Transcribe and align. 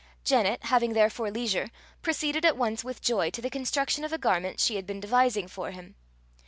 Janet, 0.23 0.63
having 0.63 0.93
therefore 0.93 1.29
leisure, 1.29 1.69
proceeded 2.01 2.43
at 2.43 2.57
once 2.57 2.83
with 2.83 3.03
joy 3.03 3.29
to 3.29 3.39
the 3.39 3.51
construction 3.51 4.03
of 4.03 4.11
a 4.11 4.17
garment 4.17 4.59
she 4.59 4.75
had 4.75 4.87
been 4.87 4.99
devising 4.99 5.47
for 5.47 5.69
him. 5.69 5.93